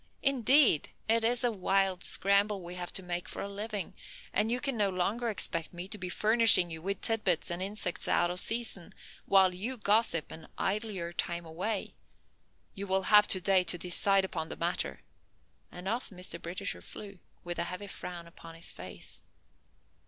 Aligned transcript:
Indeed, 0.23 0.89
it 1.07 1.23
is 1.23 1.43
a 1.43 1.51
wild 1.51 2.03
scramble 2.03 2.63
we 2.63 2.73
have 2.73 2.91
to 2.93 3.03
make 3.03 3.29
for 3.29 3.43
a 3.43 3.47
living, 3.47 3.93
and 4.33 4.51
you 4.51 4.59
can 4.59 4.75
no 4.75 4.89
longer 4.89 5.29
expect 5.29 5.73
me 5.75 5.87
to 5.89 5.97
be 5.99 6.09
furnishing 6.09 6.71
you 6.71 6.81
with 6.81 7.01
tid 7.01 7.23
bits 7.23 7.51
and 7.51 7.61
insects 7.61 8.07
out 8.07 8.31
of 8.31 8.39
season, 8.39 8.93
while 9.27 9.53
you 9.53 9.77
gossip 9.77 10.31
and 10.31 10.47
idle 10.57 10.89
your 10.89 11.13
time 11.13 11.45
away. 11.45 11.93
You 12.73 12.87
will 12.87 13.03
have 13.13 13.27
to 13.27 13.39
day 13.39 13.63
to 13.65 13.77
decide 13.77 14.25
upon 14.25 14.49
the 14.49 14.57
matter," 14.57 15.01
and 15.71 15.87
off 15.87 16.09
Mr. 16.09 16.41
Britisher 16.41 16.81
flew, 16.81 17.19
with 17.43 17.59
a 17.59 17.65
heavy 17.65 17.85
frown 17.85 18.25
upon 18.25 18.55
his 18.55 18.71
face. 18.71 19.21